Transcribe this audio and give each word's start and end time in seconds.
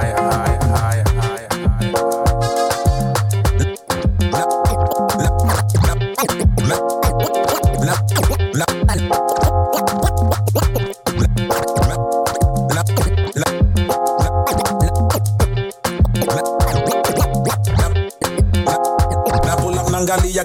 fire. 0.00 0.29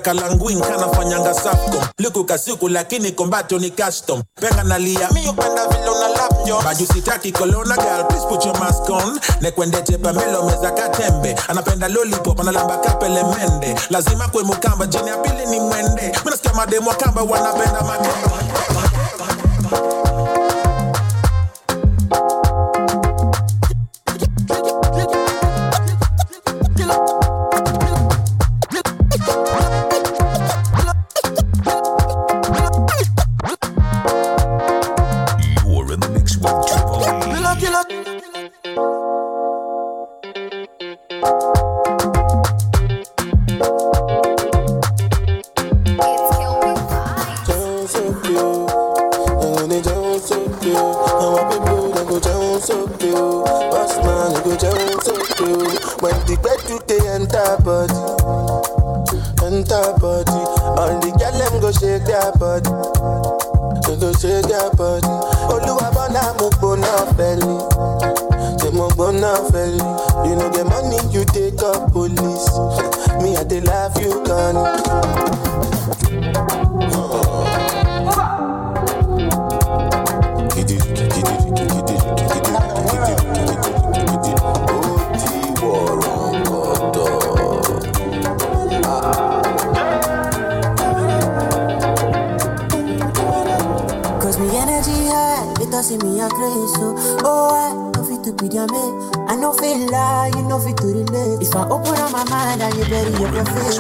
Kalangwin 0.06 0.62
kanafanyanga 0.62 1.34
Safcom, 1.34 1.82
liku 1.98 2.24
kasuku 2.26 2.70
lakini 2.70 3.12
kombato 3.12 3.60
ni 3.60 3.72
custom. 3.72 4.22
Penga 4.42 4.64
nalia 4.64 5.10
mi 5.12 5.28
upenda 5.28 5.68
vile 5.68 5.90
una 5.90 6.08
lap 6.10 6.64
baju, 6.64 6.86
sitaki 6.94 7.32
kolona 7.32 7.76
girl, 7.76 8.05
please 8.08 8.26
put 8.30 8.46
your 8.46 8.54
mask 8.60 8.88
on. 8.90 9.20
Nekwendete 9.41 9.98
pamelo 9.98 10.44
meza 10.44 10.72
katembe, 10.72 11.36
anapenda 11.48 11.88
lollipop, 11.88 12.40
analamba 12.40 12.77
kapele 12.77 13.23
mende, 13.23 13.76
lazima 13.90 14.27
kwe 14.27 14.44
mukamba 14.44 14.86
jini 14.86 15.08
ya 15.10 15.18
pili 15.18 15.46
ni 15.46 15.60
mwende. 15.60 16.02
Mimi 16.02 16.26
nasikia 16.26 16.54
mademu 16.54 16.91
kamba 16.94 17.22
wanapenda 17.24 17.82
makamba 17.82 18.38
profesional. 103.36 103.75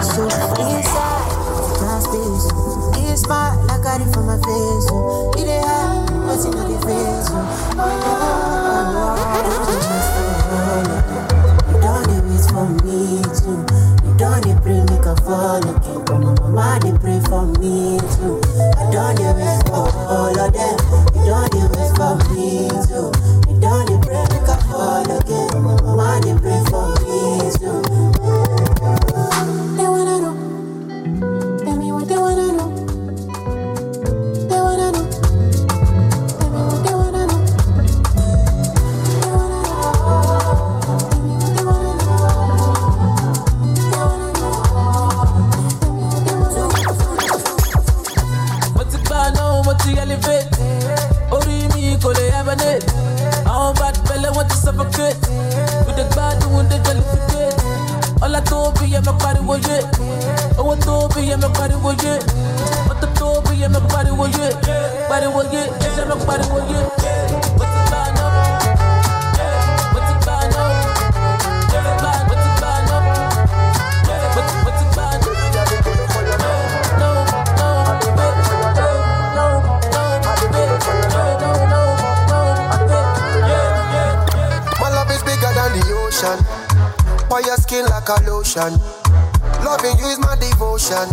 Loving 88.55 89.99
you 89.99 90.07
is 90.07 90.19
my 90.19 90.31
devotion. 90.39 91.11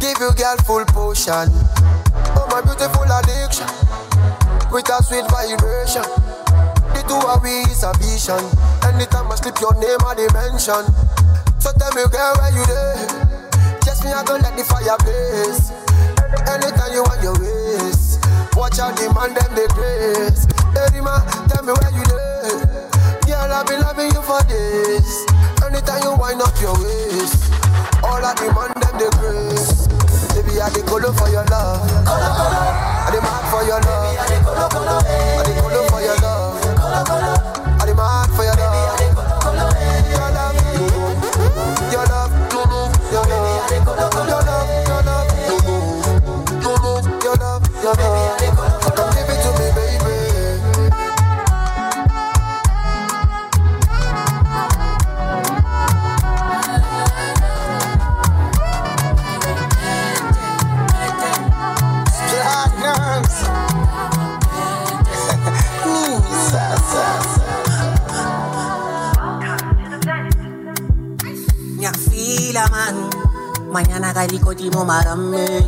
Give 0.00 0.16
you 0.16 0.32
girl 0.32 0.56
full 0.64 0.86
potion. 0.88 1.52
Oh 2.32 2.48
my 2.48 2.64
beautiful 2.64 3.04
addiction. 3.04 3.68
With 4.72 4.88
a 4.88 4.96
sweet 5.04 5.28
vibration. 5.28 6.08
The 6.96 7.04
two 7.04 7.20
of 7.28 7.44
we 7.44 7.60
is 7.68 7.84
a 7.84 7.92
vision. 8.00 8.40
Anytime 8.88 9.28
I 9.28 9.36
slip 9.36 9.60
your 9.60 9.76
name 9.76 10.00
I 10.00 10.16
dimension. 10.16 10.88
So 11.60 11.76
tell 11.76 11.92
me 11.92 12.08
girl 12.08 12.32
where 12.40 12.48
you 12.48 12.64
there? 12.64 13.04
Just 13.84 14.00
me 14.08 14.16
I 14.16 14.24
don't 14.24 14.40
let 14.40 14.56
the 14.56 14.64
fire 14.64 14.96
blaze. 15.04 15.76
Anytime 16.48 16.92
you 16.96 17.04
want 17.04 17.20
your 17.20 17.36
ways. 17.36 18.16
Watch 18.56 18.80
out 18.80 18.96
demand 18.96 19.36
them 19.36 19.52
the 19.52 19.68
grace. 19.76 20.48
Hey, 20.72 21.04
man, 21.04 21.20
tell 21.52 21.60
me 21.68 21.76
where 21.76 21.92
you 21.92 22.04
there? 22.08 22.88
Girl 23.28 23.52
I 23.52 23.60
be 23.68 23.76
loving 23.76 24.08
you 24.08 24.22
for 24.24 24.40
this. 24.48 25.35
Anytime 25.76 26.02
you 26.04 26.16
wind 26.16 26.40
up 26.40 26.58
your 26.58 26.72
waist, 26.72 27.52
all 28.02 28.24
I 28.24 28.32
demand 28.32 28.80
them 28.80 28.96
the 28.96 29.12
grace. 29.20 29.86
Baby, 30.32 30.58
I 30.58 30.70
the 30.70 30.80
color 30.88 31.12
for 31.12 31.28
your 31.28 31.44
love. 31.52 31.84
I 32.08 33.10
demand 33.12 33.46
for 33.52 33.62
your 33.62 33.80
love. 33.82 33.95
Mañana 73.76 74.10
Gailicochimo 74.14 74.86
marame. 74.86 75.60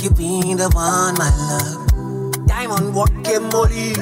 You 0.00 0.10
been 0.10 0.56
the 0.56 0.70
one, 0.72 1.18
my 1.18 1.26
love. 1.50 2.46
Diamond 2.46 2.94
walk 2.94 3.10
and 3.26 3.50
molly. 3.50 3.94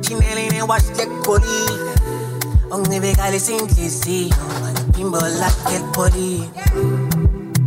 Chinelli 0.00 0.48
and 0.56 0.66
wash 0.66 0.88
the 0.96 1.04
collie. 1.28 2.72
Only 2.72 3.00
big 3.00 3.18
Ali 3.18 3.38
sing 3.38 3.68
see. 3.68 4.30
Pimbo 4.96 5.20
like 5.20 5.74
el 5.74 5.92
body. 5.92 6.48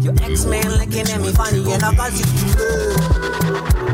Your 0.01 0.15
ex 0.23 0.45
man 0.45 0.65
looking 0.71 1.05
at 1.13 1.21
me 1.21 1.31
funny 1.31 1.73
and 1.73 1.83
I 1.83 1.93
got 1.93 2.11
you 2.13 2.25
to 2.25 3.21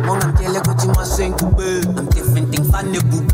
Mong 0.07 0.23
I'm 0.23 0.63
what 0.63 0.81
you 0.85 0.91
must 0.95 1.17
sing 1.17 1.35
to 1.35 1.45
be. 1.51 1.83
I'm 1.99 2.05
different 2.15 2.55
thing 2.55 2.63
funny 2.63 2.99
boo 3.11 3.27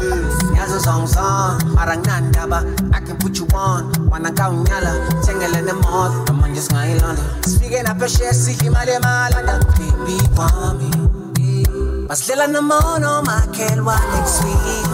Yazo 0.57 0.81
song 0.81 1.05
song. 1.05 1.61
Arang 1.77 2.01
nandaba. 2.01 2.65
I 2.95 2.99
can 2.99 3.15
put 3.17 3.37
you 3.37 3.45
on. 3.53 4.09
Wanna 4.09 4.33
count 4.33 4.67
yala. 4.69 5.21
In 5.29 5.65
the 5.67 5.73
mouth. 5.75 6.32
Wana 6.53 6.61
kawunyala 6.61 6.61
Thengele 6.61 6.61
nemoto 6.61 6.61
Manje 6.61 6.61
singayilanda 6.61 7.21
Sifike 7.47 7.83
naphesheya 7.83 8.33
sidle 8.33 8.67
imali 8.67 8.91
emalanda 8.91 9.59
Baby 9.59 10.17
wami 10.37 10.91
Basidlela 12.07 12.47
nomono 12.47 13.21
makhelwane 13.23 14.11
next 14.13 14.43
week 14.43 14.87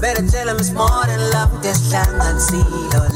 Better 0.00 0.26
tell 0.28 0.48
him 0.48 0.56
it's 0.56 0.70
more 0.72 1.06
than 1.06 1.30
love 1.30 1.62
This 1.62 1.92
land 1.92 2.22
and 2.22 2.40
sea 2.40 2.64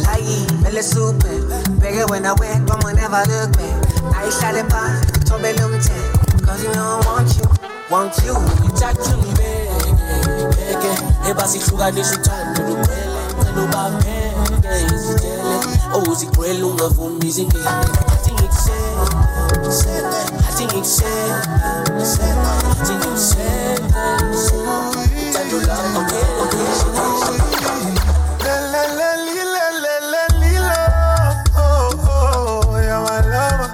Layi 0.05 0.47
Vele 0.63 0.83
super 0.83 1.41
Bheke 1.81 2.05
wena 2.11 2.35
wedwa 2.35 2.77
whenever 2.85 3.25
look 3.29 3.53
back. 3.57 3.77
Ayihlale 4.17 4.65
phansi 4.71 5.13
Thobele 5.25 5.65
umthetho 5.65 6.47
Cause 6.47 6.63
you 6.65 6.73
know 6.73 7.01
I 7.03 7.07
want 7.07 7.37
you 7.37 7.49
Want 7.91 8.19
you. 8.27 8.35
Ngithathe 8.35 9.17
ngibeke 9.17 10.93
ebasihlukanisa 11.31 12.15
uthando 12.17 12.63
luphele 12.63 13.21
ngicela 13.35 13.63
ubapheke 13.63 14.73
izitele 14.85 14.98
owuzigcwele 16.09 16.63
ungavumi 16.71 17.27
izingene 17.29 17.69
athi 18.13 18.31
ngikusele 18.35 20.21
athi 20.49 20.63
ngikusele 20.65 21.35
athi 22.71 22.93
ngikusele 22.99 23.87
uthando 25.29 25.57
lwakho 25.65 26.01
Oh, 31.61 31.91
oh, 32.11 32.79
yeah, 32.87 33.01
my 33.07 33.21
lover. 33.33 33.71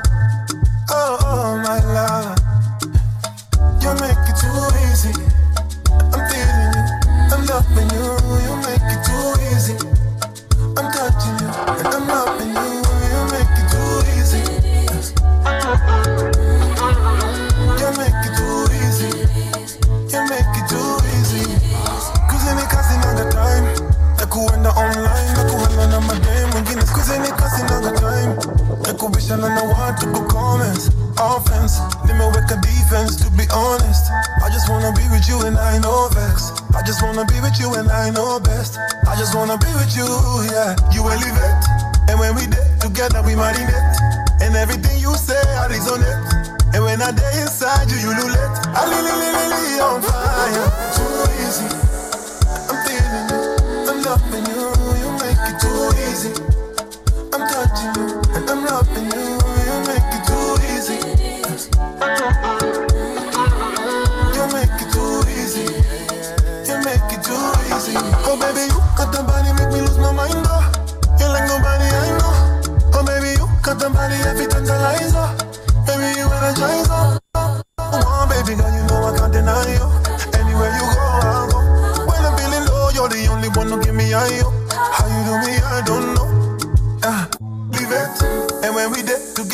Oh, 0.91 1.19
oh, 1.31 1.51
my 1.65 1.79
lover. 1.95 2.35
You 3.81 3.91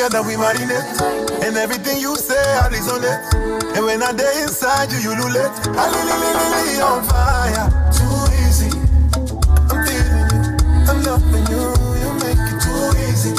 together, 0.00 0.23
we 0.26 0.35
marinate. 0.35 1.44
And 1.44 1.56
everything 1.56 2.00
you 2.00 2.17
say, 2.17 2.35
I 2.35 2.69
resonate. 2.73 3.76
And 3.76 3.85
when 3.85 4.02
I 4.02 4.12
day 4.12 4.43
inside 4.43 4.91
you, 4.93 4.99
you 4.99 5.12
lulate. 5.12 5.52
I 5.76 5.85
li 5.93 6.00
li 6.08 6.14
li 6.23 6.31
li 6.41 6.61
li 6.69 6.81
on 6.81 7.05
fire. 7.05 7.69
Too 7.93 8.17
easy. 8.41 8.70
I'm 9.69 9.85
feeling 9.85 10.29
you. 10.32 10.41
I'm 10.88 10.99
loving 11.05 11.47
you. 11.52 11.64
You 12.00 12.11
make 12.25 12.41
it 12.49 12.56
too 12.64 12.97
easy. 13.12 13.32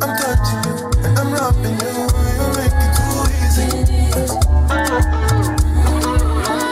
I'm 0.00 0.12
touching 0.16 0.62
you. 0.64 0.74
And 1.04 1.18
I'm 1.20 1.30
loving 1.36 1.76
you. 1.84 1.92
You 2.38 2.46
make 2.56 2.80
it 2.84 2.92
too 2.96 3.28
easy. 3.44 3.68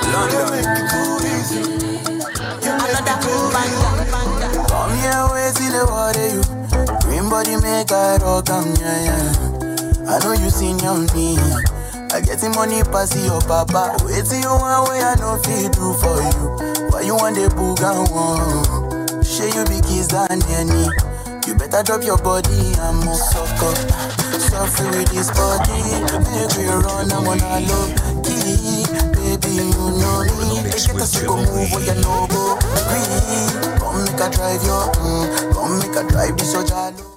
You 0.08 0.40
make 0.48 0.72
it 0.72 0.86
too 0.92 1.12
easy. 1.36 1.60
You 2.64 2.72
make 2.80 3.08
it 3.12 3.20
too 3.20 3.44
easy. 3.44 3.76
Come 4.72 4.92
here, 4.96 5.24
wait 5.32 5.52
till 5.54 5.72
the 5.72 5.82
water 5.84 6.28
you. 6.32 6.55
Body 7.36 7.52
make 7.60 7.92
I 7.92 8.16
rock 8.24 8.48
am, 8.48 8.64
yeah, 8.80 9.12
yeah. 9.12 10.08
I 10.08 10.16
know 10.24 10.32
you 10.32 10.48
seen 10.48 10.80
on 10.88 11.04
me. 11.12 11.36
I 12.08 12.24
get 12.24 12.40
the 12.40 12.48
money 12.56 12.80
pass 12.88 13.12
your 13.12 13.44
papa. 13.44 13.92
Wait 14.08 14.24
till 14.24 14.40
you 14.40 14.56
want 14.56 14.88
way 14.88 15.04
I 15.04 15.20
know 15.20 15.36
feel 15.44 15.68
do 15.68 15.92
for 16.00 16.16
you. 16.16 16.88
Why 16.88 17.04
you 17.04 17.12
want 17.12 17.36
the 17.36 17.52
booga 17.52 18.08
one? 18.08 19.20
Share 19.20 19.52
you 19.52 19.68
be 19.68 19.84
kiss 19.84 20.08
than 20.08 20.40
any. 20.48 20.88
You 21.44 21.52
better 21.60 21.84
drop 21.84 22.08
your 22.08 22.16
body 22.16 22.72
and 22.72 23.04
move 23.04 23.20
suck 23.20 23.52
up. 23.60 23.76
Suffer 24.40 24.88
with 24.96 25.12
this 25.12 25.28
body. 25.36 25.76
Make 26.32 26.56
we 26.56 26.72
run, 26.72 27.12
I'm 27.12 27.28
on 27.28 27.36
a 27.36 27.60
low 27.68 27.84
key. 28.24 28.88
Baby, 29.12 29.60
you 29.60 29.92
know 30.00 30.24
me. 30.40 30.72
Get 30.72 30.88
us 30.88 31.12
to 31.20 31.28
go 31.28 31.36
move 31.36 31.68
where 31.68 31.84
you 31.84 32.00
know 32.00 32.24
go. 32.32 32.56
Come 33.76 34.08
make 34.08 34.24
a 34.24 34.26
drive 34.32 34.64
your, 34.64 34.88
mm, 35.04 35.52
come 35.52 35.84
make 35.84 36.00
a 36.00 36.02
drive 36.08 36.32
this 36.40 36.56
your 36.56 36.64
jalo. 36.64 37.15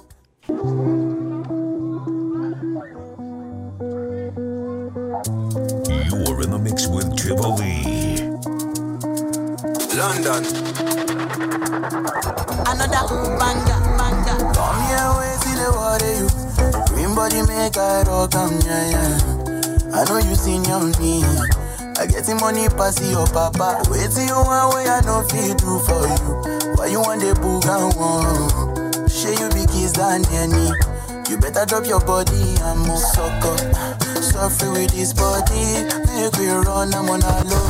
London. 10.10 10.42
Another 12.66 13.06
banger, 13.38 13.78
banger 13.94 14.38
Come 14.54 14.80
here, 14.90 15.10
wait 15.14 15.38
till 15.38 15.58
the 15.62 15.70
water 15.70 16.04
eh, 16.04 16.18
you. 16.18 16.26
Green 16.90 17.14
body 17.14 17.42
make 17.46 17.76
I 17.78 18.02
rock 18.02 18.34
am, 18.34 18.58
yeah, 18.66 18.90
yeah. 18.90 19.94
I 19.94 20.02
know 20.08 20.18
you 20.18 20.34
seen 20.34 20.66
on 20.66 20.90
me. 20.98 21.22
I 21.94 22.06
get 22.10 22.26
the 22.26 22.34
money 22.40 22.66
pass 22.74 22.98
your 23.06 23.26
papa. 23.28 23.86
Wait 23.86 24.10
till 24.10 24.26
you 24.26 24.34
want 24.34 24.74
way 24.74 24.88
I 24.90 25.00
know 25.06 25.22
feel 25.30 25.54
do 25.54 25.78
for 25.86 26.02
you. 26.02 26.74
Why 26.74 26.86
you 26.90 26.98
want 26.98 27.20
the 27.20 27.30
booga 27.38 27.94
one? 27.94 29.06
Share 29.08 29.38
you 29.38 29.48
be 29.54 29.62
kiss 29.70 29.92
than 29.92 30.26
any. 30.34 30.74
You 31.30 31.38
better 31.38 31.64
drop 31.66 31.86
your 31.86 32.00
body 32.00 32.56
and 32.66 32.80
move 32.82 32.98
suck 32.98 33.44
up. 33.46 33.60
Suffer 34.18 34.72
with 34.72 34.90
this 34.90 35.12
body. 35.12 35.86
Make 36.18 36.34
we 36.34 36.48
run, 36.50 36.94
I'm 36.94 37.06
on 37.10 37.22
a 37.22 37.44
low 37.46 37.69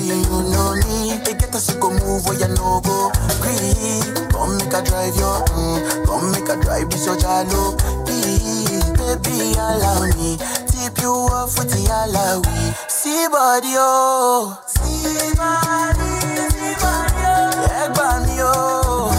You 0.00 0.16
know 0.24 0.74
me. 0.74 1.18
They 1.24 1.34
get 1.34 1.54
us 1.54 1.66
to 1.68 1.78
go 1.78 1.90
move 1.90 2.24
where 2.26 2.38
you 2.38 2.48
know 2.54 2.80
go. 2.80 3.12
Green. 3.40 4.02
Come 4.30 4.56
make 4.58 4.72
a 4.72 4.82
drive 4.82 5.14
your, 5.16 5.44
mm, 5.52 6.06
come 6.06 6.32
make 6.32 6.48
a 6.48 6.56
drive 6.60 6.88
this 6.90 7.04
your 7.06 7.16
jalo. 7.16 7.76
Please, 8.06 8.84
baby, 8.96 9.52
allow 9.58 10.06
me. 10.16 10.38
Tip 10.66 10.98
you 11.02 11.12
off 11.12 11.58
with 11.58 11.70
the 11.70 11.84
alawi. 11.92 12.72
See 12.90 13.28
body, 13.28 13.74
oh. 13.76 14.58
See 14.66 15.36
body, 15.36 16.10
see 16.48 16.74
body, 16.80 17.22
oh. 17.28 17.68
Egg 17.76 17.92
me, 18.26 18.36
oh. 18.40 19.12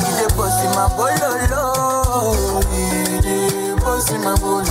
Ide 0.00 0.26
bossy 0.36 0.66
my 0.74 0.88
bololo. 0.96 1.64
Ide 2.72 3.76
bossy 3.80 4.16
my 4.18 4.34
bololo. 4.36 4.65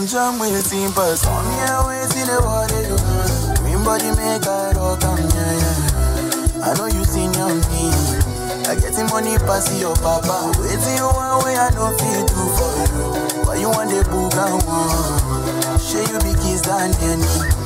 Don't 0.00 0.08
jam 0.08 0.38
waiting, 0.38 0.90
but 0.94 1.20
come 1.20 1.44
here, 1.60 1.80
waiting 1.84 2.24
the 2.24 2.40
water. 2.40 3.60
Green 3.60 3.84
body 3.84 4.08
make 4.16 4.46
I 4.46 4.72
rock, 4.72 5.04
am, 5.04 5.18
yeah, 5.28 5.52
yeah. 5.60 6.64
I 6.64 6.74
know 6.78 6.86
you 6.86 7.04
seen 7.04 7.34
on 7.36 7.60
me. 7.68 7.92
I 8.64 8.76
get 8.80 8.94
the 8.94 9.04
money 9.10 9.36
pass 9.44 9.68
your 9.78 9.94
papa. 9.96 10.56
Wait 10.58 10.80
till 10.80 10.96
you 10.96 11.08
way 11.44 11.56
I 11.56 11.70
don't 11.74 11.98
feel 12.00 12.24
do 12.24 12.42
for 12.56 12.72
you. 12.80 13.44
Why 13.44 13.56
you 13.56 13.68
want 13.68 13.90
the 13.90 14.00
booga 14.08 14.64
one? 14.64 15.78
Share 15.78 16.08
you 16.08 16.18
be 16.20 16.32
kiss 16.40 16.62
than 16.62 16.94
any. 17.04 17.59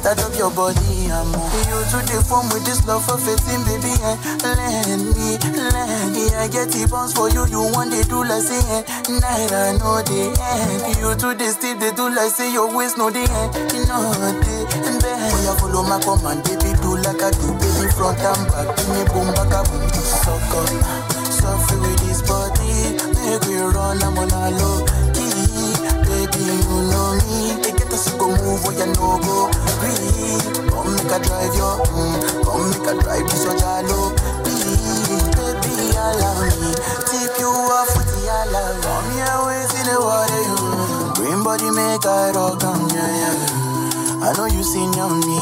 Better 0.00 0.16
drop 0.16 0.32
your 0.38 0.50
body 0.50 1.12
move. 1.28 1.52
You 1.68 1.76
to 1.92 1.98
the 2.08 2.24
form 2.24 2.48
with 2.48 2.64
this 2.64 2.80
love 2.88 3.04
for 3.04 3.20
fitting, 3.20 3.60
baby. 3.68 3.92
Eh? 4.00 4.16
Let 4.40 4.96
me, 4.96 5.36
let 5.60 6.08
me. 6.08 6.24
I 6.40 6.48
get 6.48 6.72
the 6.72 6.88
bounce 6.88 7.12
for 7.12 7.28
you. 7.28 7.44
You 7.52 7.68
want 7.76 7.92
they 7.92 8.00
do 8.08 8.24
like 8.24 8.40
say, 8.40 8.64
eh? 8.64 8.82
night 9.20 9.52
I 9.52 9.76
know 9.76 10.00
the 10.00 10.32
end. 10.32 10.96
You 11.04 11.12
to 11.20 11.36
the 11.36 11.52
steep, 11.52 11.84
they 11.84 11.92
do 11.92 12.08
like 12.08 12.32
say 12.32 12.48
your 12.48 12.72
waist 12.72 12.96
no 12.96 13.10
the 13.12 13.28
end. 13.28 13.52
Know 13.92 14.08
the 14.40 14.56
end. 14.72 15.04
Oh, 15.04 15.36
yeah, 15.44 15.56
follow 15.60 15.84
my 15.84 16.00
command, 16.00 16.48
baby. 16.48 16.72
Do 16.80 16.96
like 16.96 17.20
I 17.20 17.28
do, 17.36 17.52
baby. 17.60 17.92
Front 17.92 18.24
and 18.24 18.44
back, 18.48 18.72
give 18.80 18.88
me 18.96 19.04
boom, 19.12 19.28
back 19.36 19.52
up. 19.52 19.68
Suck 20.00 20.48
up, 20.56 20.64
suffer 21.28 21.76
with 21.76 22.00
this 22.08 22.24
body. 22.24 22.96
Make 23.20 23.44
we 23.44 23.60
run, 23.60 24.00
I'm 24.00 24.16
on 24.16 24.32
a 24.32 24.48
low 24.56 24.80
key. 25.12 25.76
Baby, 26.08 26.40
you 26.40 26.78
know 26.88 27.20
me. 27.28 27.69
To 28.00 28.16
go 28.16 28.28
move 28.32 28.64
where 28.64 28.76
you 28.80 28.86
know 28.96 29.20
go. 29.20 29.50
Breathe. 29.80 30.72
Come 30.72 30.96
make 30.96 31.12
a 31.12 31.18
drive 31.20 31.52
your, 31.52 31.84
mm. 31.84 32.16
Come 32.48 32.64
make 32.72 32.88
a 32.88 32.92
drive 32.96 33.26
this 33.28 33.44
your 33.44 33.56
jalo. 33.60 34.16
Please, 34.40 35.26
baby, 35.36 35.92
allow 35.92 36.40
me. 36.48 36.70
Tip 37.08 37.36
you 37.38 37.50
off 37.52 37.92
with 37.96 38.08
the 38.16 38.24
alarm. 38.24 38.80
Come 38.80 39.08
here, 39.12 39.38
waist 39.44 39.76
in 39.76 39.84
the 39.92 39.96
water, 40.00 40.42
you. 40.48 40.56
Green 41.16 41.44
body 41.44 41.68
make 41.70 42.06
I 42.06 42.32
rock 42.32 42.64
on, 42.64 42.88
yeah, 42.88 43.04
yeah. 43.04 44.24
I 44.24 44.32
know 44.36 44.46
you 44.46 44.62
seen 44.64 44.92
your 44.94 45.12
me. 45.12 45.40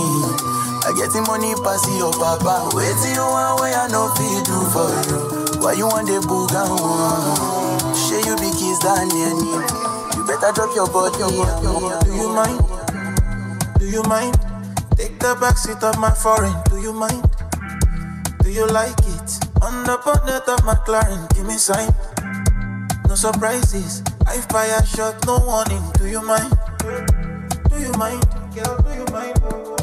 I 0.82 0.92
get 0.96 1.12
the 1.12 1.22
money 1.26 1.54
pass 1.62 1.84
your 1.98 2.12
papa. 2.12 2.70
Wait 2.74 2.94
till 3.02 3.12
you 3.14 3.22
want 3.22 3.60
what 3.60 3.74
I 3.74 3.86
know 3.92 4.08
fit 4.18 4.46
do 4.46 4.58
for 4.72 4.90
you. 5.06 5.62
Why 5.62 5.72
you 5.74 5.86
want 5.86 6.06
the 6.08 6.18
booga 6.26 6.64
one? 6.74 7.94
Share 7.94 8.24
you 8.24 8.34
be 8.40 8.50
kiss. 8.56 8.78
You 8.82 9.77
better 10.40 10.52
drop 10.54 10.74
your 10.74 10.86
body. 10.88 11.18
Do 12.04 12.14
you 12.14 12.28
mind? 12.28 12.60
Do 13.78 13.86
you 13.86 14.02
mind? 14.04 14.34
Take 14.96 15.18
the 15.18 15.36
back 15.40 15.56
seat 15.58 15.82
of 15.82 15.98
my 15.98 16.10
foreign. 16.10 16.54
Do 16.70 16.80
you 16.80 16.92
mind? 16.92 17.24
Do 18.42 18.50
you 18.50 18.66
like 18.66 18.98
it? 18.98 19.30
On 19.62 19.84
the 19.84 19.98
bonnet 20.04 20.48
of 20.48 20.60
McLaren, 20.60 21.28
give 21.34 21.46
me 21.46 21.56
sign. 21.56 21.90
No 23.08 23.14
surprises. 23.14 24.02
I 24.26 24.38
fire 24.52 24.84
shot, 24.84 25.24
no 25.26 25.38
warning. 25.44 25.82
Do 25.98 26.06
you 26.06 26.22
mind? 26.22 26.52
Do 27.70 27.80
you 27.80 27.92
mind? 27.92 28.24
Girl, 28.54 28.78
do 28.82 28.94
you 28.94 29.06
mind? 29.12 29.77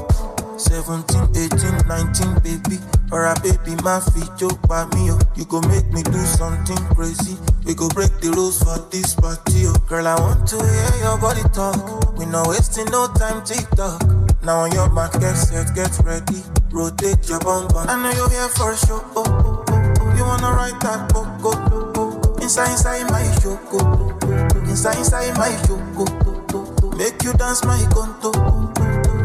17, 0.65 1.29
18, 1.35 1.87
19, 1.87 2.39
baby. 2.41 2.77
Or 3.11 3.25
a 3.25 3.35
baby, 3.41 3.77
my 3.83 3.99
feet 4.01 4.29
joke 4.37 4.59
by 4.67 4.85
me. 4.97 5.11
Oh. 5.11 5.19
You 5.35 5.45
go 5.45 5.61
make 5.69 5.85
me 5.93 6.01
do 6.03 6.19
something 6.25 6.77
crazy. 6.95 7.37
We 7.65 7.75
go 7.75 7.87
break 7.89 8.11
the 8.19 8.31
rules 8.35 8.61
for 8.63 8.77
this 8.89 9.13
party. 9.15 9.67
Oh. 9.67 9.73
Girl, 9.87 10.07
I 10.07 10.19
want 10.19 10.47
to 10.49 10.57
hear 10.57 10.93
your 11.05 11.17
body 11.17 11.43
talk. 11.53 12.17
We 12.17 12.25
not 12.25 12.47
wasting 12.47 12.85
no 12.89 13.07
time, 13.13 13.43
TikTok. 13.45 14.01
Now 14.43 14.65
on 14.65 14.71
your 14.73 14.89
mark, 14.89 15.13
get 15.19 15.35
set, 15.35 15.73
get 15.75 15.93
ready. 16.03 16.41
Rotate 16.71 17.29
your 17.29 17.39
bum 17.39 17.67
bum. 17.69 17.87
I 17.87 17.95
know 18.01 18.11
you're 18.17 18.29
here 18.29 18.49
for 18.49 18.71
a 18.73 18.77
show. 18.77 19.01
Oh, 19.15 19.23
oh, 19.25 19.65
oh, 19.69 19.93
oh. 20.01 20.15
You 20.17 20.23
wanna 20.23 20.51
ride 20.51 20.79
that 20.81 21.13
go, 21.13 21.23
oh, 21.43 21.93
oh. 21.95 22.41
Inside, 22.41 22.71
inside 22.71 23.09
my 23.09 23.23
show, 23.41 23.55
go, 23.71 23.79
oh. 23.81 24.59
Inside, 24.69 24.97
inside 24.97 25.37
my 25.37 25.49
show, 25.65 25.77
go, 25.95 26.05
oh. 26.53 26.91
Make 26.97 27.23
you 27.23 27.33
dance 27.33 27.63
my 27.65 27.77
conto. 27.93 28.31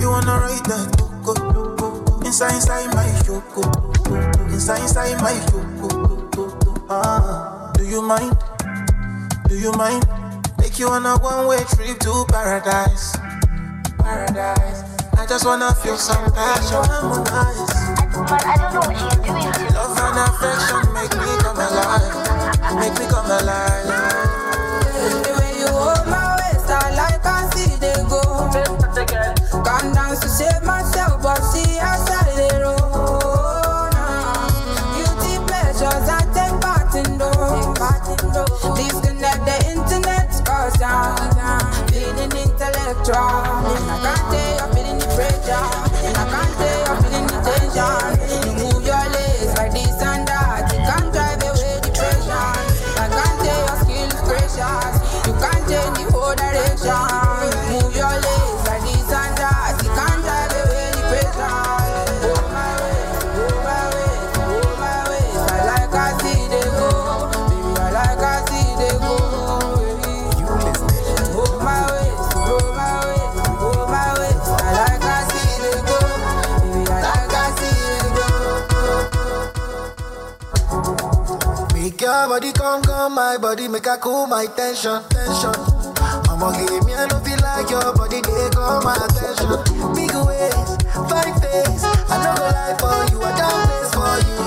You 0.00 0.08
wanna 0.10 0.36
ride 0.40 0.64
that 0.66 1.09
oh. 1.38 2.22
Inside, 2.24 2.54
inside 2.54 2.92
my 2.94 3.06
show, 3.24 3.40
go, 3.54 3.62
oh. 3.66 4.52
Inside, 4.52 4.82
inside 4.82 5.20
my 5.20 5.34
show, 5.50 5.62
go, 5.80 5.88
oh. 6.36 6.86
Ah, 6.90 7.72
do 7.74 7.84
you 7.84 8.02
mind? 8.02 8.36
Do 9.48 9.58
you 9.58 9.72
mind? 9.72 10.04
Take 10.58 10.78
you 10.78 10.88
on 10.88 11.06
a 11.06 11.16
one-way 11.18 11.58
trip 11.74 11.98
to 12.00 12.24
paradise. 12.28 13.16
Paradise. 13.98 14.82
I 15.18 15.26
just 15.26 15.44
wanna 15.44 15.74
feel 15.74 15.96
some 15.96 16.30
passion. 16.32 16.82
Harmonize. 16.82 17.70
But 18.30 18.44
I 18.46 18.56
don't 18.56 18.74
know 18.74 18.80
what 18.80 18.96
she's 18.96 19.18
doing 19.22 19.52
to 19.52 19.74
Love 19.74 19.98
and 19.98 20.18
affection 20.26 20.92
make 20.94 21.14
me 21.14 21.32
come 21.42 21.58
alive. 21.58 22.10
Make 22.78 22.94
me 22.98 23.06
come 23.08 23.26
alive. 23.30 23.86
The 25.24 25.32
way 25.38 25.52
you 25.58 25.68
hold 25.68 26.06
my 26.06 26.36
waist, 26.38 26.68
I 26.70 26.94
like 26.94 27.24
I 27.24 27.48
see 27.54 27.76
they 27.76 27.94
go. 28.08 28.20
Come 29.64 29.92
down 29.94 30.16
to 30.16 30.28
save 30.28 30.59
Your 82.00 82.28
body 82.28 82.50
come, 82.52 82.82
come, 82.82 83.14
my 83.14 83.36
body 83.36 83.68
make 83.68 83.86
a 83.86 83.98
cool 83.98 84.26
my 84.26 84.46
tension, 84.46 85.02
tension. 85.10 85.52
I'ma 86.32 86.48
give 86.56 86.82
me, 86.86 86.94
I 86.94 87.06
don't 87.06 87.22
feel 87.22 87.36
like 87.44 87.68
your 87.68 87.92
body, 87.92 88.24
they 88.24 88.48
call 88.56 88.80
my 88.80 88.96
attention. 88.96 89.52
Big 89.92 90.08
ways, 90.24 90.70
fine 90.96 91.36
face, 91.44 91.84
I 92.08 92.16
know 92.24 92.32
go 92.40 92.48
lie 92.48 92.76
for 92.80 92.96
you, 93.12 93.20
I 93.20 93.30
don't 93.36 93.62
place 93.68 93.92
for 93.92 94.16
you. 94.24 94.40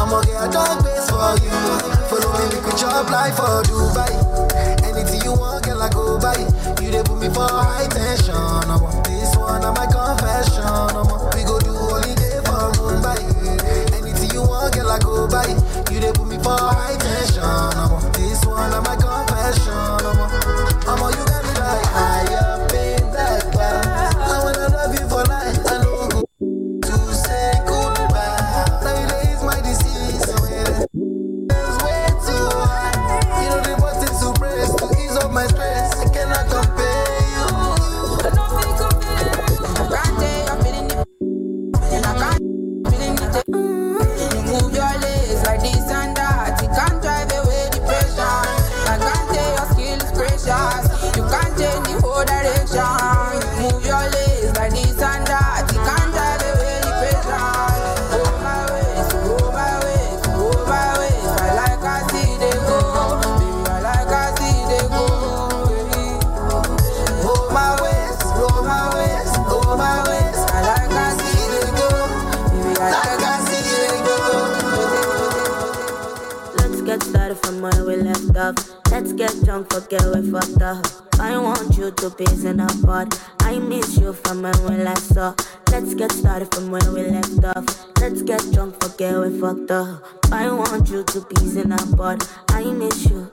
I'ma 0.00 0.22
get 0.24 0.40
a 0.40 0.48
dog 0.48 0.80
place 0.80 1.04
for 1.12 1.36
you. 1.44 1.52
Follow 2.08 2.32
me, 2.40 2.56
we 2.56 2.58
could 2.64 2.78
chop 2.80 3.10
life 3.12 3.36
for 3.36 3.60
Dubai. 3.68 4.08
Anything 4.88 5.20
you 5.28 5.36
want, 5.36 5.64
girl, 5.66 5.82
I 5.82 5.90
go 5.90 6.18
buy. 6.18 6.40
You 6.80 6.90
they 6.90 7.02
put 7.04 7.20
me 7.20 7.28
for 7.28 7.44
high 7.44 7.86
tension. 7.92 8.32
I 8.34 8.76
want 8.80 9.04
this 9.04 9.36
one, 9.36 9.60
I'm 9.62 9.74
my 9.76 9.84
confession. 9.84 10.64
I'm 10.64 11.04
we 11.36 11.44
go 11.44 11.60
do 11.60 11.76
holiday 11.76 12.40
for 12.48 12.72
Mumbai. 12.80 13.20
Anything 13.92 14.30
you 14.32 14.40
want, 14.40 14.72
girl, 14.72 14.88
I 14.88 14.98
go 15.00 15.28
buy. 15.28 15.67
For. 16.48 18.10
This 18.12 18.44
one, 18.46 18.72
I'm 18.72 18.82
my 18.82 18.96
confession. 18.96 19.97
You 81.78 81.90
to 81.92 82.10
piece 82.10 82.44
in 82.44 82.58
apart. 82.58 83.14
I 83.40 83.58
miss 83.58 83.96
you 83.96 84.12
from 84.12 84.42
when 84.42 84.60
we 84.64 84.82
last 84.82 85.14
saw. 85.14 85.34
Let's 85.70 85.94
get 85.94 86.10
started 86.10 86.52
from 86.52 86.72
where 86.72 86.92
we 86.92 87.02
left 87.02 87.44
off. 87.44 87.64
Let's 88.00 88.22
get 88.22 88.42
drunk, 88.52 88.82
forget 88.82 89.16
we 89.16 89.38
fucked 89.40 89.70
up. 89.70 90.04
I 90.32 90.50
want 90.50 90.90
you 90.90 91.04
to 91.04 91.20
piece 91.20 91.54
in 91.54 91.72
apart. 91.72 92.28
I 92.48 92.64
miss 92.64 93.06
you. 93.06 93.30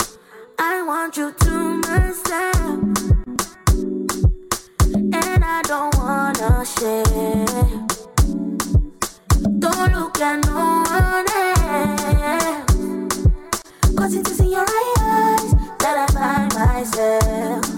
I 0.59 0.83
want 0.83 1.17
you 1.17 1.31
to 1.31 1.51
myself. 1.87 2.55
And 4.93 5.43
I 5.43 5.61
don't 5.63 5.95
wanna 5.97 6.65
share. 6.65 7.65
Don't 9.59 9.93
look 9.93 10.19
at 10.21 10.45
no 10.45 10.83
one 10.85 11.25
else. 11.33 12.75
Cause 13.97 14.13
it 14.13 14.29
is 14.29 14.39
in 14.39 14.51
your 14.51 14.65
eyes 14.69 15.51
that 15.79 15.97
I 15.97 16.13
find 16.13 16.53
myself. 16.53 17.74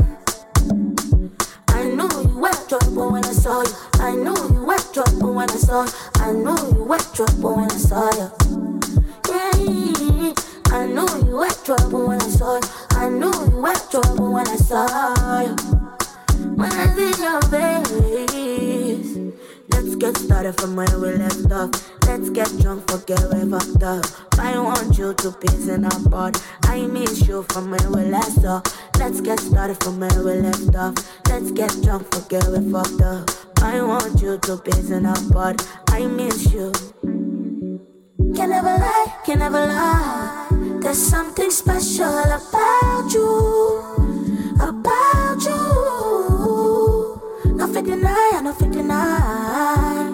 Were 2.38 2.54
trouble 2.68 3.14
when 3.14 3.26
I 3.26 3.32
saw 3.32 3.64
you. 3.64 3.74
I 3.96 4.12
knew 4.14 4.36
you 4.54 4.64
were 4.64 4.78
trouble 4.94 5.34
when 5.34 5.50
I 5.50 5.56
saw 5.56 5.86
you. 5.86 5.92
I 6.18 6.32
knew 6.34 6.56
you 6.78 6.84
were 6.84 7.00
trouble 7.00 7.56
when 7.56 7.72
I 7.72 7.78
saw 7.78 8.12
you. 8.14 8.30
Yeah, 9.28 10.34
I 10.68 10.86
knew 10.86 11.08
you 11.26 11.36
were 11.36 11.50
trouble 11.66 12.08
when 12.10 12.22
I 12.22 12.30
saw 12.30 12.58
you. 12.58 12.62
I 12.92 13.10
knew 13.10 13.34
you 13.34 13.58
were 13.58 13.74
trouble 13.90 14.34
when 14.34 14.48
I 14.48 14.56
saw 14.56 15.42
you. 15.42 15.56
When 16.56 16.72
I 16.72 16.96
see 16.96 17.24
your 17.24 17.42
face. 17.42 18.67
Get 20.00 20.16
started 20.16 20.56
from 20.62 20.76
where 20.76 21.00
we 21.00 21.14
left 21.14 21.52
off. 21.52 21.72
Let's 22.06 22.30
get 22.30 22.48
drunk, 22.60 22.88
forget 22.90 23.20
we 23.34 23.50
fucked 23.50 23.82
up. 23.82 24.06
I 24.38 24.60
want 24.60 24.96
you 24.96 25.16
to 25.16 25.32
piece 25.32 25.68
in 25.68 25.86
apart. 25.86 26.38
I 26.64 26.86
miss 26.86 27.28
you 27.28 27.44
from 27.50 27.72
where 27.72 27.90
we 27.90 28.04
last 28.12 28.42
saw. 28.42 28.62
Let's 29.00 29.22
get 29.22 29.40
started 29.40 29.84
from 29.84 30.00
where 30.00 30.24
we 30.24 30.34
left 30.34 30.76
off. 30.76 30.94
Let's 31.28 31.52
get 31.52 31.76
drunk, 31.82 32.14
forget 32.14 32.48
we 32.48 32.72
fucked 32.72 33.02
up. 33.02 33.30
I 33.64 33.82
want 33.82 34.22
you 34.22 34.38
to 34.38 34.58
piece 34.58 34.92
in 34.92 35.08
apart. 35.08 35.68
I 35.90 36.06
miss 36.06 36.54
you. 36.54 36.72
Can 38.36 38.50
never 38.52 38.78
lie, 38.78 39.16
can 39.26 39.40
never 39.40 39.66
lie. 39.66 40.48
There's 40.80 41.02
something 41.02 41.50
special 41.50 42.20
about 42.20 43.12
you, 43.12 44.54
about. 44.62 45.07
Nothing 47.78 48.00
deny, 48.00 48.40
nothing 48.42 48.72
deny. 48.72 50.10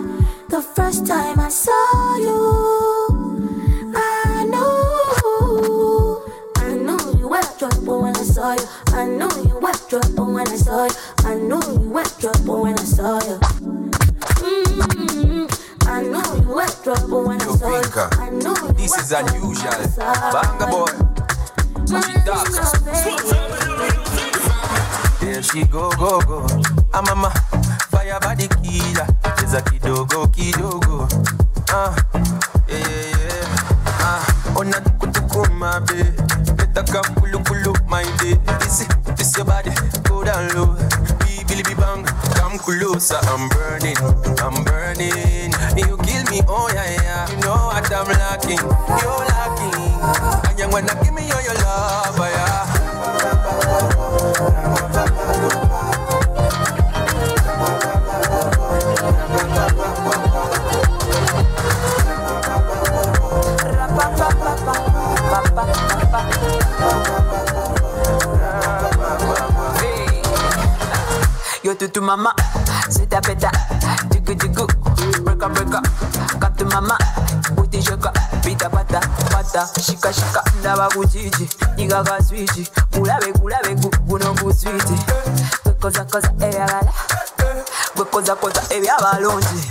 The 0.50 0.62
first 0.62 1.08
time 1.08 1.40
I 1.40 1.48
saw 1.48 2.18
you, 2.18 3.94
I 3.96 4.44
knew, 4.52 6.20
I 6.58 6.76
knew 6.76 7.20
you 7.20 7.30
were 7.30 7.42
trouble 7.58 8.02
when 8.02 8.18
I 8.18 8.24
saw 8.24 8.52
you. 8.52 8.68
I 8.88 9.06
knew 9.06 9.30
you 9.48 9.60
were 9.62 9.72
trouble 9.88 10.34
when 10.34 10.46
I 10.46 10.58
saw 10.58 10.88
you. 10.88 10.92
I 11.20 11.36
knew 11.36 11.62
you 11.82 11.90
were 11.90 12.04
trouble 12.04 12.64
when 12.64 12.78
I 12.78 12.84
saw 12.84 13.22
you. 13.24 13.40
Mm-hmm. 14.44 15.46
I 15.88 16.02
knew 16.02 16.42
you 16.44 16.54
were 16.54 16.68
trouble 16.84 17.24
when 17.30 17.42
I 17.42 17.46
saw 17.46 17.80
you. 17.80 17.90
I 18.20 18.30
knew 18.30 18.56
you 18.68 18.74
this 18.74 18.98
is 18.98 19.14
unusual. 19.14 19.72
I 20.02 20.32
Banga 20.36 20.68
boy. 20.68 20.92
She 21.88 22.14
dark. 22.26 24.13
There 25.34 25.42
she 25.42 25.64
go, 25.66 25.90
go, 25.98 26.22
go. 26.22 26.46
I'm 26.94 27.08
a 27.08 27.16
ma, 27.16 27.30
fire 27.90 28.20
body 28.20 28.48
killer. 28.62 29.08
She's 29.40 29.56
a 29.56 29.64
kidogo, 29.66 30.28
kidogo. 30.30 31.10
Ah, 31.72 31.96
yeah, 32.70 32.78
yeah, 32.78 33.18
yeah. 33.18 33.58
Ah, 34.06 34.54
ona 34.56 34.78
tuku 34.78 35.10
tuku, 35.12 35.52
my 35.58 35.80
babe. 35.90 36.14
Letaka 36.62 37.02
kulu 37.18 37.40
kulu, 37.50 37.74
my 37.90 38.04
day. 38.22 38.38
This, 38.60 38.86
this 39.18 39.36
your 39.36 39.46
body, 39.46 39.72
go 40.04 40.24
down 40.24 40.54
low. 40.54 40.78
Be 41.26 41.42
billy 41.50 41.64
be 41.64 41.74
bang, 41.82 42.06
come 42.38 42.60
closer. 42.60 43.18
I'm 43.26 43.50
burning, 43.50 43.98
I'm 44.38 44.64
burning. 44.64 45.50
You 45.74 45.98
kill 46.06 46.24
me, 46.30 46.46
oh 46.48 46.70
yeah, 46.78 47.02
yeah. 47.02 47.30
You 47.32 47.38
know 47.42 47.74
what 47.74 47.90
I'm 47.92 48.06
lacking, 48.06 48.62
you're 49.02 49.26
lacking. 49.34 49.82
And 50.46 50.60
you 50.60 50.70
wanna 50.70 50.94
give 51.02 51.14
me 51.16 51.26
all 51.32 51.42
your 51.42 51.58
love, 51.66 52.20
Yo 71.84 71.90
tutu 71.90 72.00
mama, 72.00 72.34
c'est 72.90 73.10
ta 73.10 73.20
peta, 73.20 73.52
digu 74.10 74.34
digu, 74.36 74.66
breaka 75.24 75.50
breaka, 75.50 75.82
come 76.40 76.56
to 76.56 76.64
mama, 76.66 76.98
booty 77.58 77.82
shaka, 77.82 78.10
pita 78.42 78.70
pata 78.70 79.02
pata, 79.30 79.68
shika 79.82 80.14
shika, 80.14 80.42
ndaba 80.62 80.88
kuchichi, 80.96 81.50
niga 81.76 82.02
ka 82.06 82.24
switchi, 82.24 82.66
kulabe 82.94 83.34
kulabe 83.34 83.76
gu- 83.76 83.92
guno 84.08 84.34
ku 84.40 84.54
switi, 84.54 84.96
kwekoza 85.64 86.06
koza 86.06 86.30
ebyagala, 86.40 86.92
kwekoza 87.98 88.36
koza 88.36 88.62
ebyabalungi, 88.70 89.68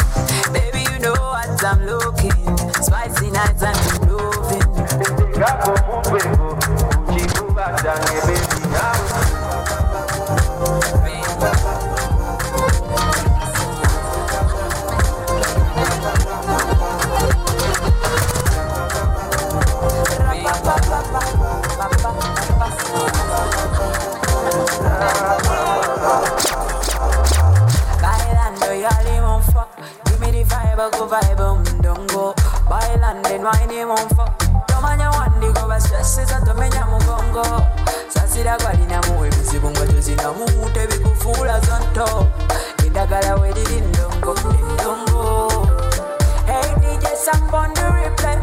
baby 0.52 0.82
you 0.92 0.98
know 0.98 1.14
what 1.14 1.64
I'm 1.64 1.86
looking, 1.86 2.58
spicy 2.82 3.30
nights 3.30 3.62
and 3.62 4.10
loving. 4.10 4.68
Me 30.82 30.90
the 30.90 31.06
vibe, 31.06 31.36
go 31.36 31.54
vibe 31.54 31.58
mdongo 31.78 32.34
Bailando 32.68 33.30
and 33.30 33.44
wine 33.44 33.86
mon 33.86 34.08
fuck. 34.10 34.38
Tomanya 34.66 35.10
wandi 35.10 35.52
go 35.54 35.68
basese 35.68 36.24
za 36.24 36.40
tomenya 36.40 36.86
mugongo 36.86 37.62
Sasira 38.08 38.58
gwalina 38.58 39.00
muwe 39.02 39.28
bizibu 39.30 39.70
nga 39.70 39.86
tozinamu 39.86 40.70
tebikufuula 40.72 41.60
zonto 41.60 42.26
Eddagala 42.86 43.34
we 43.40 43.52
liri 43.52 43.80
ndongo 43.80 44.34
ndongo 44.74 45.50
Hey 46.46 46.74
DJ 46.80 47.06
Samp 47.16 47.52
on 47.54 47.72
the 47.74 47.80
replay. 47.80 48.38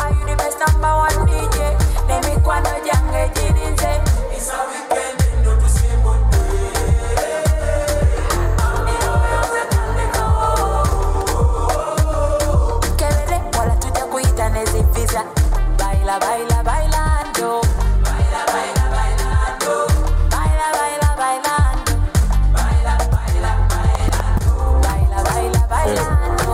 Are 0.00 0.10
you 0.10 0.26
the 0.26 0.36
best 0.36 0.58
number 0.58 0.94
one 0.96 1.26
DJ 1.26 1.76
Nemikwano 2.08 2.70
gyange 2.84 3.28
girinze 3.34 4.00
It's 4.32 4.50
a 4.50 4.66
weekend 4.68 4.89
Baila 16.10 16.26
baila 16.26 16.58
bailando 16.64 17.60
Baila 18.02 18.42
baila 18.52 18.84
bailando 18.94 19.74
Baila 20.30 20.66
baila 20.74 21.10
bailando 21.20 21.94
Baila 22.52 22.94
baila 22.98 23.52
bailando 23.62 24.24
Baila 24.82 25.18
baila 25.22 25.62
bailando 25.70 26.50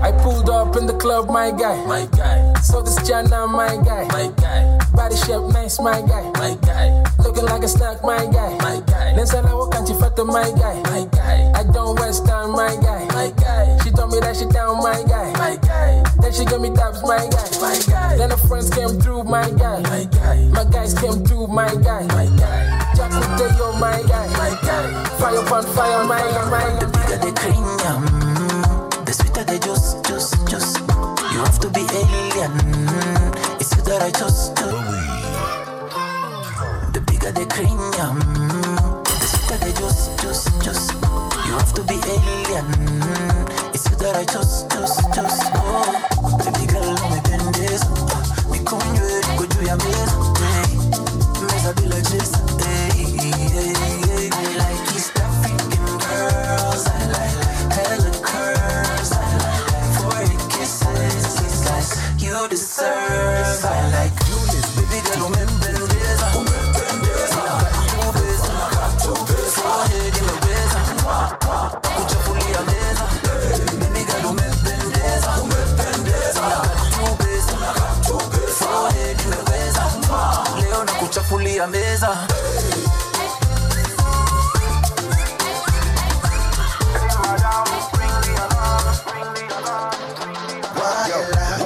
I 0.00 0.12
pulled 0.22 0.48
up 0.48 0.76
in 0.76 0.86
the 0.86 0.94
club, 0.94 1.28
my 1.28 1.50
guy. 1.50 1.84
My 1.84 2.06
guy. 2.06 2.54
So 2.62 2.80
this 2.80 2.96
Jana, 3.06 3.46
my 3.46 3.76
guy. 3.84 4.08
My 4.08 4.32
guy. 4.40 4.75
Body 5.06 5.18
shape 5.18 5.54
nice, 5.54 5.78
my 5.78 6.02
guy. 6.02 6.26
My 6.34 6.58
guy. 6.66 6.90
Looking 7.22 7.44
like 7.44 7.62
a 7.62 7.68
snack, 7.68 8.02
my 8.02 8.26
guy. 8.26 8.58
My 8.58 8.82
guy. 8.90 9.14
Then 9.14 9.24
said 9.24 9.46
I 9.46 9.54
walk 9.54 9.72
and 9.76 9.86
she 9.86 9.94
fat 9.94 10.18
my 10.18 10.50
guy. 10.50 10.82
My 10.90 11.06
guy. 11.12 11.52
I 11.54 11.62
don't 11.62 11.94
west 11.94 12.26
down, 12.26 12.50
my 12.50 12.74
guy. 12.82 13.06
My 13.14 13.30
guy. 13.38 13.78
She 13.84 13.92
told 13.92 14.10
me 14.10 14.18
that 14.18 14.34
she 14.34 14.46
down, 14.46 14.82
my 14.82 15.04
guy. 15.06 15.30
My 15.38 15.54
guy. 15.62 16.02
Then 16.18 16.32
she 16.32 16.44
gave 16.44 16.60
me 16.60 16.70
dabs, 16.74 17.04
my 17.04 17.22
guy. 17.22 17.46
My 17.62 17.78
guy. 17.86 18.16
Then 18.16 18.30
her 18.30 18.36
friends 18.48 18.68
came 18.68 18.98
through, 18.98 19.22
my 19.30 19.48
guy. 19.52 19.78
My 19.82 20.10
guy. 20.10 20.42
My 20.50 20.64
guys 20.64 20.92
came 20.98 21.22
through, 21.22 21.46
my 21.54 21.70
guy. 21.86 22.02
My 22.10 22.26
guy. 22.42 22.66
Jack 22.98 23.12
Mateo, 23.14 23.78
my 23.78 24.02
guy. 24.10 24.26
My 24.34 24.58
guy. 24.66 25.04
Fire 25.22 25.38
upon 25.38 25.66
fire, 25.70 26.02
my 26.02 26.18
guy. 26.18 26.50
My 26.50 26.66
guy. 26.66 26.78
The 26.82 26.86
bigger 26.90 27.18
the 27.22 27.32
cream, 27.38 27.62
mm, 27.62 29.06
the 29.06 29.12
sweeter 29.12 29.44
the 29.44 29.56
juice, 29.62 29.94
juice, 30.02 30.34
juice. 30.50 30.74
You 31.30 31.38
have 31.46 31.60
to 31.60 31.70
be 31.70 31.86
alien. 31.94 32.50
It's 33.60 33.75
that 33.86 34.02
I 34.02 34.10
chose 34.10 34.50
to. 34.50 34.64
The 36.92 37.00
bigger 37.00 37.30
the 37.30 37.46
cream, 37.46 37.78
the 39.04 39.26
sweeter 39.26 39.58
the 39.64 39.72
juice, 39.78 40.08
juice, 40.20 40.44
juice. 40.64 40.90
You 41.46 41.52
have 41.54 41.72
to 41.74 41.82
be 41.84 41.94
alien. 41.94 42.66
It's 43.72 43.88
you 43.88 43.96
that 43.96 44.16
I 44.16 44.24
chose, 44.24 44.66
chose, 44.72 44.96
chose. 45.14 45.65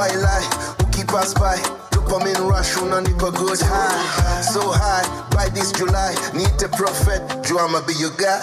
Why 0.00 0.08
lie? 0.16 0.48
Ukipass 0.80 1.34
by? 1.38 1.56
Dopamine 1.92 2.48
rush 2.48 2.72
unanipa 2.80 3.30
good 3.36 3.60
high. 3.60 4.40
So 4.40 4.62
high 4.72 5.04
by 5.30 5.50
this 5.50 5.72
July 5.72 6.14
niite 6.32 6.72
prophet. 6.72 7.20
Juu 7.44 7.58
I'ma 7.60 7.84
be 7.86 7.92
your 8.00 8.08
guy. 8.16 8.40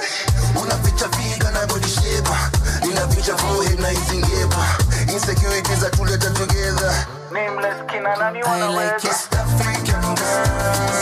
Unaficha 0.54 1.10
figa 1.18 1.50
na 1.52 1.66
body 1.66 1.88
shape 1.90 2.30
ah. 2.30 2.52
ninaficha 2.86 3.36
forehead 3.38 3.80
na 3.80 3.90
izingepa 3.92 4.56
ah. 4.56 4.78
insecurities 5.12 5.84
atuleta 5.84 6.30
together. 6.38 6.94
Nameless 7.32 7.82
kina 7.92 8.16
nani 8.16 8.44
unaweza 8.44 8.96
East 9.10 9.34
African 9.34 10.02
girl 10.16 10.97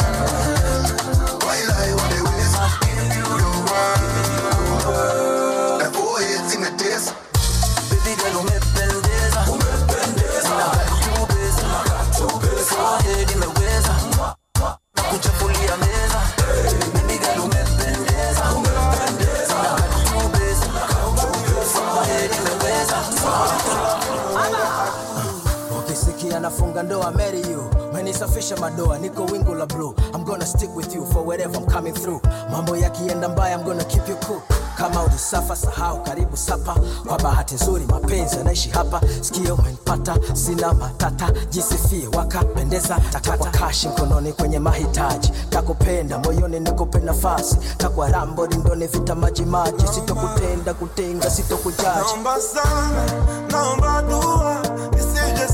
menisafisha 28.26 28.58
madoa 28.58 28.98
niko 28.98 29.26
wingu 29.26 29.54
la 29.54 29.66
blue. 29.66 29.94
I'm 30.14 30.24
gonna 30.24 30.46
stick 30.46 30.76
with 30.76 30.94
you 30.96 31.06
for 31.06 31.24
wherever 31.24 31.56
i'm 31.58 31.66
coming 31.66 31.94
through. 31.94 32.22
Mambo 32.52 32.76
yakienda 32.78 33.30
mbaya 33.30 33.56
i'm 33.58 33.64
gonna 33.64 33.84
keep 33.84 34.08
you 34.10 34.16
cool. 34.16 34.42
Kama 34.78 35.04
ulisafa 35.04 35.56
sahau 35.56 36.04
karibu 36.04 36.38
sapa. 36.38 36.76
Kwa 37.08 37.18
bahati 37.20 37.56
nzuri 37.56 37.86
mapenzi 37.86 38.36
yanaishi 38.38 38.70
hapa. 38.70 39.02
Sikio 39.22 39.56
umenipata 39.56 40.16
sina 40.34 40.74
matata. 40.74 41.32
Jisifie 41.50 42.08
wakapendeza. 42.18 43.00
Takwa 43.22 43.48
kashi 43.50 43.88
mkononi 43.88 44.34
kwenye 44.34 44.60
mahitaji. 44.60 45.32
Takupenda 45.50 46.20
moyoni 46.20 46.60
nikupe 46.60 47.00
nafasi. 47.00 47.58
Takwa 47.78 48.10
rambo 48.10 48.46
rindoni 48.46 48.88
vita 48.88 49.16
majimaji 49.16 49.88
sitokutenda 49.88 50.74
kutenga 50.74 51.30
sitokujaji. 51.30 51.86
Naomba 52.06 52.42
sana, 52.42 53.06
naomba 53.52 54.02
dua, 54.02 54.56
nisije. 54.92 55.46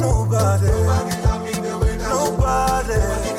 Nobody, 0.00 0.66
nobody. 2.88 3.32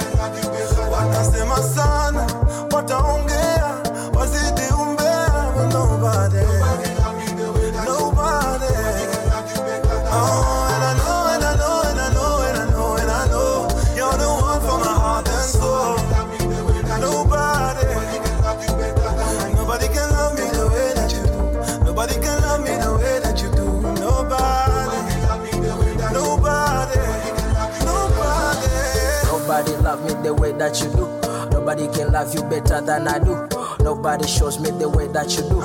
Love 29.94 30.06
me 30.06 30.24
the 30.24 30.34
way 30.34 30.52
that 30.54 30.82
you 30.82 30.90
do. 30.98 31.06
Nobody 31.52 31.88
can 31.88 32.12
love 32.12 32.34
you 32.34 32.42
better 32.44 32.82
than 32.82 33.08
I 33.08 33.20
do. 33.20 33.48
Nobody 33.84 34.28
shows 34.28 34.60
me 34.60 34.72
the 34.72 34.90
way 34.90 35.08
that 35.08 35.36
you 35.38 35.44
do. 35.44 35.60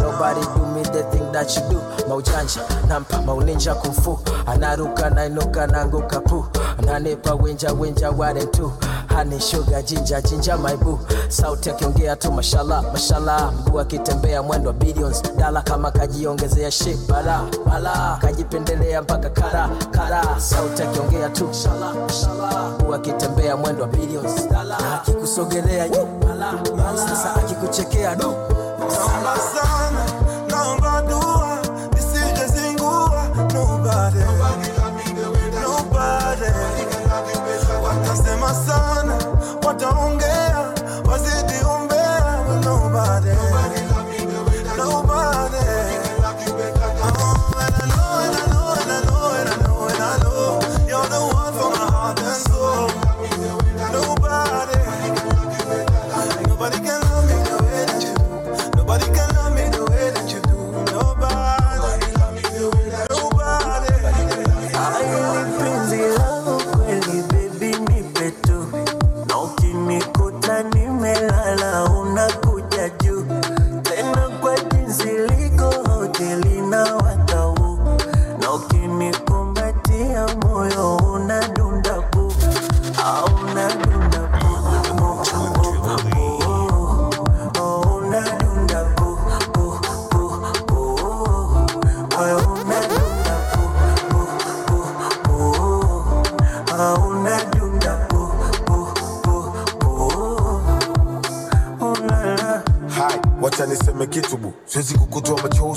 Nobody 0.00 0.40
do 0.56 0.64
me 0.72 0.82
the 0.88 1.04
thing 1.12 1.30
that 1.32 1.52
you 1.54 1.62
do. 1.68 1.78
Maujanja, 2.08 2.64
nampa, 2.88 3.20
mauninja 3.22 3.74
kumfu. 3.74 4.18
Anaruka, 4.46 5.10
nainuka, 5.10 5.66
nanguka 5.66 6.20
pu. 6.20 6.46
Ananipa 6.78 7.34
winja, 7.34 7.72
winja, 7.72 8.10
ware 8.16 8.46
tu. 8.46 8.72
Honey, 9.14 9.38
sugar, 9.38 9.80
jinja, 9.82 10.20
jinja, 10.22 10.56
my 10.60 10.74
boo. 10.76 10.98
Sauti 11.28 11.70
akiongea 11.70 12.16
tu 12.16 12.32
mashallah, 12.32 12.82
mashallah. 12.92 13.52
Mguu 13.52 13.80
akitembea 13.80 14.42
mwendo 14.42 14.72
billions. 14.72 15.22
Dala 15.36 15.62
kama 15.62 15.90
kajiongezea 15.90 16.70
shape 16.70 16.98
bala, 17.08 17.40
bala. 17.66 18.18
Kajipendelea 18.20 19.02
mpaka 19.02 19.30
kara, 19.30 19.68
kara. 19.90 20.24
Sauti 20.40 20.82
akiongea 20.82 21.28
tu 21.28 21.46
mashallah, 21.46 21.94
mashallah. 21.94 22.70
Mguu 22.80 22.94
akitembea 22.94 23.56
mwendo 23.56 23.86
billions. 23.86 24.48
Dala, 24.50 24.78
akikusogelea 24.94 25.88
bala, 26.26 26.52
bala. 26.76 27.08
Sasa 27.08 27.34
akikuchekea 27.36 28.16
du. 28.16 28.34
Naomba 28.78 29.36
sana, 29.54 30.04
naomba 30.50 31.02
dua, 31.02 31.58
nisije 31.94 32.46
zingua. 32.46 33.24
Nobody, 33.54 34.18
nobody. 35.62 36.50
Watasema 37.84 38.54
sana, 38.54 39.03
wataongea, 39.74 40.53
wazidi 40.53 40.53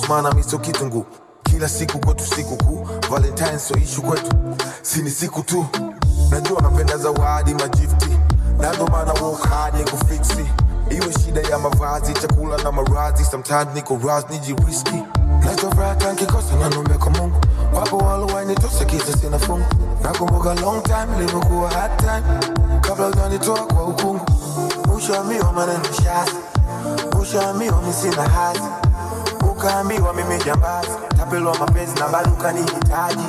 maana 0.07 0.31
miso 0.31 0.57
kitungu. 0.57 1.05
Kila 1.43 1.69
siku 1.69 1.99
kwetu 1.99 2.23
sikukuu 2.25 2.87
Valentine 3.11 3.59
so 3.59 3.75
ishu 3.77 4.01
kwetu, 4.01 4.31
sini 4.81 5.09
siku 5.09 5.41
tu. 5.43 5.65
Najua 6.29 6.61
napenda 6.61 6.97
zawadi 6.97 7.53
majifti, 7.53 8.17
nando 8.59 8.87
maana 8.87 9.13
work 9.13 9.89
kufiksi. 9.91 10.45
Iwe 10.89 11.13
shida 11.13 11.41
ya 11.41 11.59
mavazi, 11.59 12.13
chakula 12.13 12.57
na 12.57 12.71
maradhi, 12.71 13.25
sometimes 13.25 13.67
niko 13.73 13.99
rasni 14.07 14.39
jiriski 14.39 15.03
Nachofuraha 15.45 16.13
nkikosa 16.13 16.55
kwa 16.99 17.09
Mungu, 17.11 17.35
wapo 17.73 17.97
walowainitosa 17.97 18.85
kisa 18.85 19.17
sina 19.17 19.39
fungu. 19.39 19.65
Nakumbuka 20.03 20.53
long 20.55 20.83
time 20.83 21.07
ilivyokuwa 21.17 21.69
hard 21.71 21.97
time, 21.97 22.55
kabla 22.81 23.07
ujanitoa 23.07 23.59
kwa 23.65 23.83
ukungu. 23.83 24.25
Ushaambiwa 24.95 25.53
maneno 25.53 25.83
shasi 26.03 26.35
wa 27.19 27.53
mio 27.53 27.81
misina 27.87 28.29
hazi, 28.29 28.61
ukaambiwa 29.57 30.13
mimi 30.13 30.37
jambazi, 30.45 30.89
tapelwa 31.17 31.57
mapenzi 31.57 31.99
na 31.99 32.07
bado 32.07 32.29
ukanihitaji. 32.31 33.27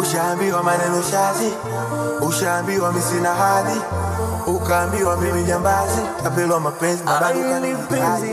Ushaambiwa 0.00 0.62
maneno 0.62 1.02
shazi, 1.02 1.52
ushaambiwa 2.28 2.92
mimi 2.92 3.02
sina 3.04 3.34
hadhi, 3.34 3.80
ukaambiwa 4.46 5.16
mimi 5.16 5.44
jambazi, 5.44 6.00
tapelwa 6.22 6.60
mapenzi 6.60 7.04
na 7.04 7.20
bado 7.20 7.40
ukanihitaji. 7.40 8.32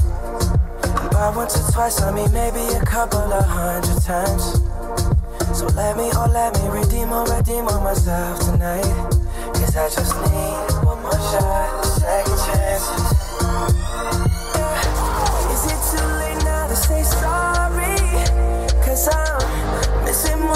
tried 1.21 1.35
once 1.35 1.55
or 1.55 1.71
twice, 1.71 2.01
I 2.01 2.11
mean 2.11 2.31
maybe 2.33 2.63
a 2.73 2.83
couple 2.83 3.19
of 3.19 3.45
hundred 3.45 4.01
times. 4.01 4.43
So 5.55 5.67
let 5.77 5.95
me, 5.95 6.09
oh 6.15 6.27
let 6.33 6.49
me 6.57 6.67
redeem 6.69 7.13
or 7.13 7.25
redeem 7.25 7.67
on 7.67 7.83
myself 7.83 8.39
tonight. 8.39 8.81
Cause 9.53 9.77
I 9.77 9.87
just 9.89 10.15
need 10.17 10.83
one 10.83 10.99
more 11.03 11.21
shot, 11.29 11.85
second 11.85 12.39
chance. 12.45 12.85
Yeah. 14.57 15.53
Is 15.53 15.63
it 15.73 15.81
too 15.91 16.07
late 16.21 16.41
now 16.43 16.67
to 16.67 16.75
say 16.75 17.03
sorry? 17.03 18.01
Cause 18.83 19.07
I'm 19.07 19.70